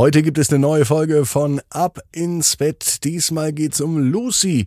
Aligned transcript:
Heute 0.00 0.22
gibt 0.22 0.38
es 0.38 0.48
eine 0.48 0.60
neue 0.60 0.86
Folge 0.86 1.26
von 1.26 1.60
Ab 1.68 1.98
ins 2.10 2.56
Bett. 2.56 3.04
Diesmal 3.04 3.52
geht's 3.52 3.82
um 3.82 3.98
Lucy. 3.98 4.64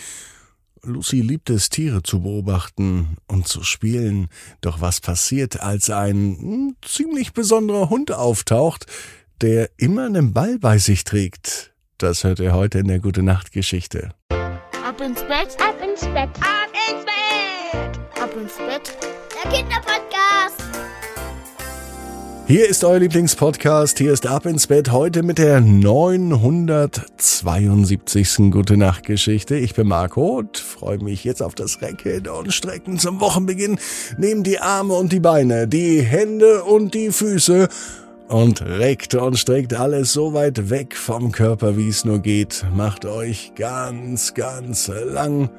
Lucy 0.84 1.22
liebt 1.22 1.50
es, 1.50 1.70
Tiere 1.70 2.04
zu 2.04 2.22
beobachten 2.22 3.18
und 3.26 3.48
zu 3.48 3.64
spielen. 3.64 4.28
Doch 4.62 4.80
was 4.80 5.02
passiert, 5.02 5.60
als 5.60 5.90
ein 5.90 6.38
hm, 6.40 6.76
ziemlich 6.86 7.34
besonderer 7.34 7.90
Hund 7.90 8.12
auftaucht, 8.12 8.86
der 9.42 9.72
immer 9.78 10.06
einen 10.06 10.34
Ball 10.34 10.60
bei 10.60 10.78
sich 10.78 11.04
trägt? 11.04 11.74
Das 11.98 12.24
hört 12.24 12.40
ihr 12.40 12.54
heute 12.54 12.78
in 12.78 12.88
der 12.88 13.00
Gute 13.00 13.24
Nacht 13.24 13.52
Geschichte. 13.54 14.12
Ab 14.30 15.02
ins 15.02 15.22
Bett, 15.22 15.58
ab 15.60 15.82
ins 15.84 16.02
Bett, 16.02 16.30
ab 16.42 16.70
ins 16.92 17.06
Bett, 17.06 18.22
ab 18.22 18.36
ins 18.40 18.58
Bett. 18.58 18.98
Der 19.44 19.52
Kinderpodcast. 19.52 20.63
Hier 22.46 22.68
ist 22.68 22.84
euer 22.84 23.00
Lieblingspodcast. 23.00 23.98
Hier 23.98 24.12
ist 24.12 24.28
Ab 24.28 24.46
ins 24.46 24.68
Bett 24.68 24.92
heute 24.92 25.24
mit 25.24 25.38
der 25.38 25.62
972. 25.62 28.52
Gute 28.52 28.76
Nacht 28.76 29.06
Geschichte. 29.06 29.56
Ich 29.56 29.74
bin 29.74 29.88
Marco 29.88 30.40
und 30.40 30.58
freue 30.58 30.98
mich 30.98 31.24
jetzt 31.24 31.42
auf 31.42 31.56
das 31.56 31.82
Recken 31.82 32.28
und 32.28 32.54
Strecken 32.54 33.00
zum 33.00 33.22
Wochenbeginn. 33.22 33.80
Nehmt 34.18 34.46
die 34.46 34.60
Arme 34.60 34.94
und 34.94 35.14
die 35.14 35.22
Beine, 35.22 35.70
die 35.70 36.02
Hände 36.02 36.66
und 36.66 36.94
die 36.94 37.14
Füße 37.14 37.70
und 38.28 38.62
reckt 38.62 39.16
und 39.16 39.40
streckt 39.40 39.74
alles 39.74 40.12
so 40.12 40.34
weit 40.34 40.70
weg 40.70 40.98
vom 40.98 41.32
Körper, 41.32 41.78
wie 41.78 41.88
es 41.88 42.04
nur 42.04 42.20
geht. 42.20 42.66
Macht 42.76 43.06
euch 43.06 43.54
ganz, 43.56 44.34
ganz 44.34 44.90
lang. 44.90 45.50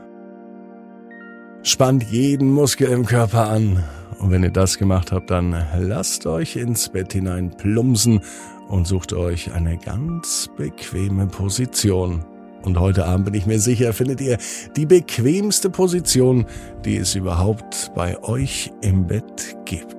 Spannt 1.63 2.05
jeden 2.11 2.53
Muskel 2.53 2.89
im 2.89 3.07
Körper 3.07 3.49
an 3.49 3.83
und 4.19 4.31
wenn 4.31 4.43
ihr 4.43 4.51
das 4.51 4.79
gemacht 4.79 5.13
habt, 5.13 5.31
dann 5.31 5.55
lasst 5.79 6.27
euch 6.27 6.57
ins 6.57 6.89
Bett 6.89 7.13
hinein 7.13 7.51
plumpsen 7.51 8.21
und 8.69 8.87
sucht 8.87 9.13
euch 9.13 9.53
eine 9.53 9.77
ganz 9.79 10.49
bequeme 10.57 11.27
Position. 11.27 12.25
Und 12.63 12.81
heute 12.81 13.05
Abend 13.05 13.27
bin 13.27 13.35
ich 13.35 13.47
mir 13.47 13.61
sicher, 13.61 13.93
findet 13.93 14.21
ihr 14.23 14.39
die 14.77 14.87
bequemste 14.87 15.69
Position, 15.69 16.47
die 16.85 16.97
es 16.97 17.15
überhaupt 17.15 17.93
bei 17.95 18.23
euch 18.23 18.73
im 18.81 19.07
Bett 19.07 19.57
gibt. 19.67 19.95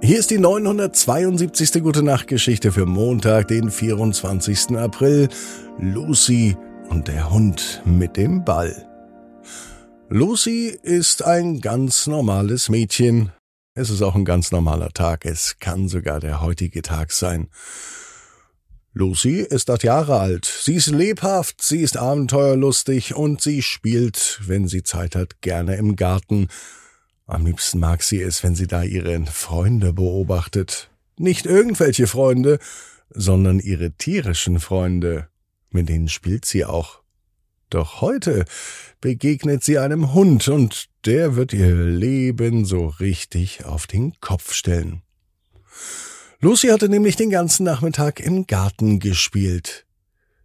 Hier 0.00 0.20
ist 0.20 0.30
die 0.30 0.38
972. 0.38 1.82
Gute 1.82 2.04
Nacht 2.04 2.28
Geschichte 2.28 2.70
für 2.70 2.86
Montag, 2.86 3.48
den 3.48 3.70
24. 3.70 4.76
April. 4.76 5.28
Lucy 5.78 6.56
und 6.90 7.08
der 7.08 7.30
Hund 7.30 7.82
mit 7.84 8.16
dem 8.16 8.44
Ball. 8.44 8.87
Lucy 10.10 10.68
ist 10.82 11.22
ein 11.22 11.60
ganz 11.60 12.06
normales 12.06 12.70
Mädchen. 12.70 13.30
Es 13.74 13.90
ist 13.90 14.00
auch 14.00 14.14
ein 14.14 14.24
ganz 14.24 14.50
normaler 14.52 14.88
Tag. 14.88 15.26
Es 15.26 15.58
kann 15.58 15.86
sogar 15.86 16.18
der 16.18 16.40
heutige 16.40 16.80
Tag 16.80 17.12
sein. 17.12 17.48
Lucy 18.94 19.40
ist 19.40 19.68
acht 19.68 19.82
Jahre 19.84 20.18
alt. 20.18 20.46
Sie 20.46 20.76
ist 20.76 20.86
lebhaft, 20.86 21.60
sie 21.60 21.82
ist 21.82 21.98
abenteuerlustig 21.98 23.16
und 23.16 23.42
sie 23.42 23.60
spielt, 23.60 24.40
wenn 24.46 24.66
sie 24.66 24.82
Zeit 24.82 25.14
hat, 25.14 25.42
gerne 25.42 25.76
im 25.76 25.94
Garten. 25.94 26.48
Am 27.26 27.44
liebsten 27.44 27.78
mag 27.78 28.02
sie 28.02 28.22
es, 28.22 28.42
wenn 28.42 28.54
sie 28.54 28.66
da 28.66 28.82
ihre 28.82 29.26
Freunde 29.26 29.92
beobachtet. 29.92 30.88
Nicht 31.18 31.44
irgendwelche 31.44 32.06
Freunde, 32.06 32.60
sondern 33.10 33.60
ihre 33.60 33.90
tierischen 33.90 34.58
Freunde. 34.58 35.28
Mit 35.68 35.90
denen 35.90 36.08
spielt 36.08 36.46
sie 36.46 36.64
auch. 36.64 36.97
Doch 37.70 38.00
heute 38.00 38.44
begegnet 39.00 39.62
sie 39.62 39.78
einem 39.78 40.14
Hund 40.14 40.48
und 40.48 40.86
der 41.04 41.36
wird 41.36 41.52
ihr 41.52 41.74
Leben 41.74 42.64
so 42.64 42.86
richtig 42.86 43.64
auf 43.64 43.86
den 43.86 44.18
Kopf 44.20 44.54
stellen. 44.54 45.02
Lucy 46.40 46.68
hatte 46.68 46.88
nämlich 46.88 47.16
den 47.16 47.30
ganzen 47.30 47.64
Nachmittag 47.64 48.20
im 48.20 48.46
Garten 48.46 49.00
gespielt. 49.00 49.86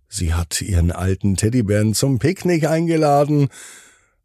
Sie 0.09 0.33
hat 0.33 0.61
ihren 0.61 0.91
alten 0.91 1.37
Teddybären 1.37 1.93
zum 1.93 2.19
Picknick 2.19 2.65
eingeladen, 2.65 3.49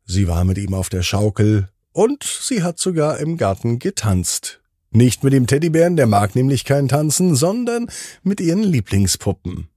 sie 0.04 0.28
war 0.28 0.44
mit 0.44 0.58
ihm 0.58 0.74
auf 0.74 0.88
der 0.88 1.02
Schaukel 1.02 1.68
und 1.92 2.24
sie 2.24 2.62
hat 2.62 2.78
sogar 2.78 3.18
im 3.18 3.36
Garten 3.36 3.78
getanzt. 3.78 4.60
Nicht 4.90 5.22
mit 5.22 5.32
dem 5.32 5.46
Teddybären, 5.46 5.96
der 5.96 6.06
mag 6.06 6.34
nämlich 6.34 6.64
kein 6.64 6.88
Tanzen, 6.88 7.34
sondern 7.36 7.90
mit 8.22 8.40
ihren 8.40 8.62
Lieblingspuppen. 8.62 9.68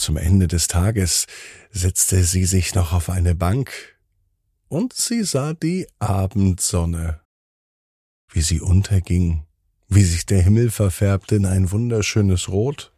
Zum 0.00 0.16
Ende 0.16 0.48
des 0.48 0.66
Tages 0.66 1.26
setzte 1.70 2.24
sie 2.24 2.46
sich 2.46 2.74
noch 2.74 2.94
auf 2.94 3.10
eine 3.10 3.34
Bank 3.34 3.98
und 4.68 4.94
sie 4.94 5.24
sah 5.24 5.52
die 5.52 5.88
Abendsonne, 5.98 7.20
wie 8.32 8.40
sie 8.40 8.62
unterging, 8.62 9.44
wie 9.88 10.02
sich 10.02 10.24
der 10.24 10.40
Himmel 10.40 10.70
verfärbte 10.70 11.34
in 11.34 11.44
ein 11.44 11.70
wunderschönes 11.70 12.48
Rot. 12.48 12.94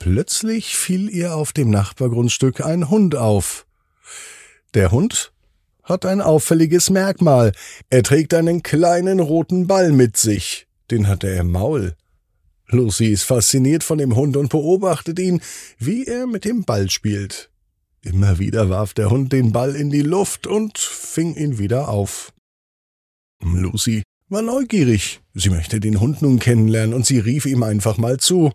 Plötzlich 0.00 0.76
fiel 0.76 1.08
ihr 1.08 1.36
auf 1.36 1.52
dem 1.52 1.70
Nachbargrundstück 1.70 2.62
ein 2.62 2.90
Hund 2.90 3.14
auf. 3.14 3.64
Der 4.74 4.90
Hund 4.90 5.32
hat 5.84 6.04
ein 6.04 6.20
auffälliges 6.20 6.90
Merkmal. 6.90 7.52
Er 7.90 8.02
trägt 8.02 8.34
einen 8.34 8.64
kleinen 8.64 9.20
roten 9.20 9.68
Ball 9.68 9.92
mit 9.92 10.16
sich. 10.16 10.66
Den 10.90 11.06
hat 11.06 11.22
er 11.22 11.38
im 11.38 11.52
Maul. 11.52 11.94
Lucy 12.68 13.06
ist 13.06 13.22
fasziniert 13.22 13.84
von 13.84 13.98
dem 13.98 14.16
Hund 14.16 14.36
und 14.36 14.48
beobachtet 14.48 15.18
ihn, 15.18 15.40
wie 15.78 16.04
er 16.06 16.26
mit 16.26 16.44
dem 16.44 16.64
Ball 16.64 16.90
spielt. 16.90 17.50
Immer 18.02 18.38
wieder 18.38 18.68
warf 18.70 18.94
der 18.94 19.10
Hund 19.10 19.32
den 19.32 19.52
Ball 19.52 19.74
in 19.74 19.90
die 19.90 20.02
Luft 20.02 20.46
und 20.46 20.78
fing 20.78 21.34
ihn 21.34 21.58
wieder 21.58 21.88
auf. 21.88 22.32
Lucy 23.42 24.02
war 24.28 24.42
neugierig. 24.42 25.20
Sie 25.34 25.50
möchte 25.50 25.80
den 25.80 26.00
Hund 26.00 26.22
nun 26.22 26.38
kennenlernen 26.38 26.94
und 26.94 27.06
sie 27.06 27.18
rief 27.18 27.46
ihm 27.46 27.62
einfach 27.62 27.98
mal 27.98 28.18
zu. 28.18 28.52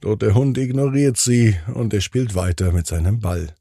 Doch 0.00 0.16
der 0.16 0.34
Hund 0.34 0.58
ignoriert 0.58 1.16
sie 1.16 1.56
und 1.74 1.92
er 1.92 2.00
spielt 2.00 2.34
weiter 2.34 2.72
mit 2.72 2.86
seinem 2.86 3.20
Ball. 3.20 3.54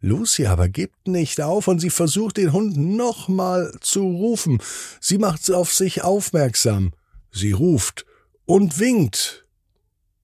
Lucy 0.00 0.46
aber 0.46 0.68
gibt 0.68 1.06
nicht 1.06 1.40
auf 1.40 1.68
und 1.68 1.78
sie 1.78 1.90
versucht 1.90 2.36
den 2.36 2.52
Hund 2.52 2.76
nochmal 2.76 3.72
zu 3.80 4.02
rufen. 4.02 4.60
Sie 5.00 5.18
macht 5.18 5.50
auf 5.50 5.72
sich 5.72 6.02
aufmerksam. 6.02 6.92
Sie 7.30 7.52
ruft 7.52 8.04
und 8.52 8.78
winkt. 8.78 9.46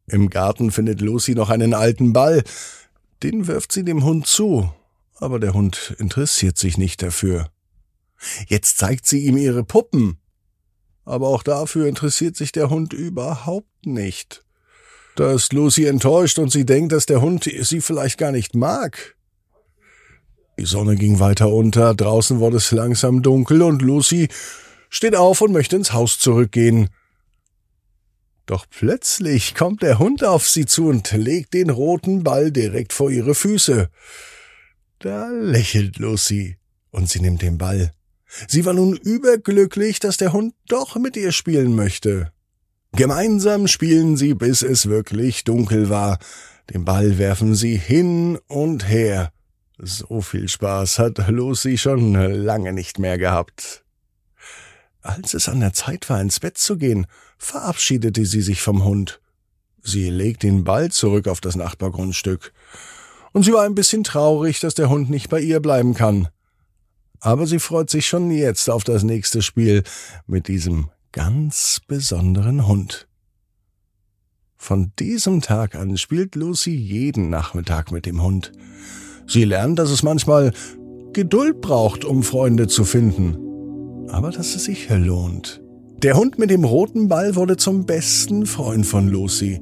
Im 0.06 0.28
Garten 0.28 0.70
findet 0.70 1.00
Lucy 1.00 1.34
noch 1.34 1.48
einen 1.48 1.72
alten 1.72 2.12
Ball. 2.12 2.44
Den 3.22 3.46
wirft 3.46 3.72
sie 3.72 3.84
dem 3.84 4.04
Hund 4.04 4.26
zu, 4.26 4.70
aber 5.14 5.40
der 5.40 5.54
Hund 5.54 5.96
interessiert 5.98 6.58
sich 6.58 6.76
nicht 6.76 7.00
dafür. 7.00 7.48
Jetzt 8.46 8.76
zeigt 8.76 9.06
sie 9.06 9.24
ihm 9.24 9.38
ihre 9.38 9.64
Puppen. 9.64 10.18
Aber 11.06 11.28
auch 11.28 11.42
dafür 11.42 11.86
interessiert 11.86 12.36
sich 12.36 12.52
der 12.52 12.68
Hund 12.68 12.92
überhaupt 12.92 13.86
nicht. 13.86 14.44
Da 15.16 15.32
ist 15.32 15.54
Lucy 15.54 15.86
enttäuscht 15.86 16.38
und 16.38 16.52
sie 16.52 16.66
denkt, 16.66 16.92
dass 16.92 17.06
der 17.06 17.22
Hund 17.22 17.44
sie 17.44 17.80
vielleicht 17.80 18.18
gar 18.18 18.30
nicht 18.30 18.54
mag. 18.54 19.16
Die 20.58 20.66
Sonne 20.66 20.96
ging 20.96 21.18
weiter 21.18 21.48
unter, 21.48 21.94
draußen 21.94 22.40
wurde 22.40 22.58
es 22.58 22.72
langsam 22.72 23.22
dunkel 23.22 23.62
und 23.62 23.80
Lucy 23.80 24.28
steht 24.90 25.16
auf 25.16 25.40
und 25.40 25.52
möchte 25.52 25.76
ins 25.76 25.94
Haus 25.94 26.18
zurückgehen. 26.18 26.90
Doch 28.48 28.64
plötzlich 28.70 29.54
kommt 29.54 29.82
der 29.82 29.98
Hund 29.98 30.24
auf 30.24 30.48
sie 30.48 30.64
zu 30.64 30.88
und 30.88 31.12
legt 31.12 31.52
den 31.52 31.68
roten 31.68 32.24
Ball 32.24 32.50
direkt 32.50 32.94
vor 32.94 33.10
ihre 33.10 33.34
Füße. 33.34 33.90
Da 35.00 35.28
lächelt 35.28 35.98
Lucy 35.98 36.56
und 36.90 37.10
sie 37.10 37.20
nimmt 37.20 37.42
den 37.42 37.58
Ball. 37.58 37.92
Sie 38.46 38.64
war 38.64 38.72
nun 38.72 38.96
überglücklich, 38.96 40.00
dass 40.00 40.16
der 40.16 40.32
Hund 40.32 40.54
doch 40.66 40.96
mit 40.96 41.14
ihr 41.18 41.32
spielen 41.32 41.76
möchte. 41.76 42.32
Gemeinsam 42.92 43.68
spielen 43.68 44.16
sie, 44.16 44.32
bis 44.32 44.62
es 44.62 44.88
wirklich 44.88 45.44
dunkel 45.44 45.90
war. 45.90 46.18
Den 46.72 46.86
Ball 46.86 47.18
werfen 47.18 47.54
sie 47.54 47.76
hin 47.76 48.38
und 48.46 48.88
her. 48.88 49.30
So 49.76 50.22
viel 50.22 50.48
Spaß 50.48 50.98
hat 50.98 51.18
Lucy 51.28 51.76
schon 51.76 52.14
lange 52.14 52.72
nicht 52.72 52.98
mehr 52.98 53.18
gehabt. 53.18 53.84
Als 55.08 55.32
es 55.32 55.48
an 55.48 55.60
der 55.60 55.72
Zeit 55.72 56.10
war, 56.10 56.20
ins 56.20 56.38
Bett 56.38 56.58
zu 56.58 56.76
gehen, 56.76 57.06
verabschiedete 57.38 58.26
sie 58.26 58.42
sich 58.42 58.60
vom 58.60 58.84
Hund. 58.84 59.22
Sie 59.82 60.10
legte 60.10 60.46
ihn 60.46 60.64
bald 60.64 60.92
zurück 60.92 61.28
auf 61.28 61.40
das 61.40 61.56
Nachbargrundstück. 61.56 62.52
Und 63.32 63.44
sie 63.44 63.54
war 63.54 63.64
ein 63.64 63.74
bisschen 63.74 64.04
traurig, 64.04 64.60
dass 64.60 64.74
der 64.74 64.90
Hund 64.90 65.08
nicht 65.08 65.30
bei 65.30 65.40
ihr 65.40 65.60
bleiben 65.60 65.94
kann. 65.94 66.28
Aber 67.20 67.46
sie 67.46 67.58
freut 67.58 67.88
sich 67.88 68.06
schon 68.06 68.30
jetzt 68.30 68.68
auf 68.68 68.84
das 68.84 69.02
nächste 69.02 69.40
Spiel 69.40 69.82
mit 70.26 70.46
diesem 70.46 70.90
ganz 71.12 71.80
besonderen 71.86 72.66
Hund. 72.66 73.08
Von 74.58 74.92
diesem 74.98 75.40
Tag 75.40 75.74
an 75.74 75.96
spielt 75.96 76.34
Lucy 76.34 76.74
jeden 76.74 77.30
Nachmittag 77.30 77.92
mit 77.92 78.04
dem 78.04 78.22
Hund. 78.22 78.52
Sie 79.26 79.44
lernt, 79.44 79.78
dass 79.78 79.88
es 79.88 80.02
manchmal 80.02 80.52
Geduld 81.14 81.62
braucht, 81.62 82.04
um 82.04 82.22
Freunde 82.22 82.68
zu 82.68 82.84
finden 82.84 83.47
aber 84.10 84.30
dass 84.30 84.54
es 84.54 84.64
sich 84.64 84.88
lohnt. 84.90 85.62
Der 86.02 86.16
Hund 86.16 86.38
mit 86.38 86.50
dem 86.50 86.64
roten 86.64 87.08
Ball 87.08 87.34
wurde 87.34 87.56
zum 87.56 87.84
besten 87.86 88.46
Freund 88.46 88.86
von 88.86 89.08
Lucy 89.08 89.60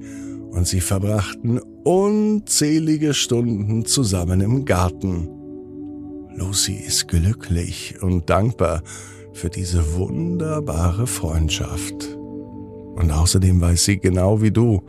und 0.50 0.66
sie 0.66 0.80
verbrachten 0.80 1.60
unzählige 1.84 3.14
Stunden 3.14 3.84
zusammen 3.84 4.40
im 4.40 4.64
Garten. 4.64 5.28
Lucy 6.34 6.74
ist 6.74 7.08
glücklich 7.08 7.96
und 8.02 8.28
dankbar 8.28 8.82
für 9.32 9.48
diese 9.48 9.94
wunderbare 9.94 11.06
Freundschaft. 11.06 12.16
Und 12.96 13.10
außerdem 13.10 13.60
weiß 13.60 13.84
sie 13.84 13.98
genau 13.98 14.42
wie 14.42 14.50
du, 14.50 14.82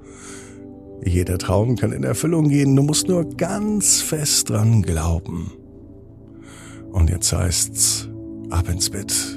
Jeder 1.06 1.38
Traum 1.38 1.76
kann 1.76 1.92
in 1.92 2.04
Erfüllung 2.04 2.50
gehen, 2.50 2.76
du 2.76 2.84
musst 2.84 3.08
nur 3.08 3.26
ganz 3.26 4.02
fest 4.02 4.50
dran 4.50 4.82
glauben. 4.82 5.52
Und 6.92 7.10
jetzt 7.10 7.32
heißt's, 7.32 8.10
ab 8.50 8.68
ins 8.70 8.90
Bett, 8.90 9.37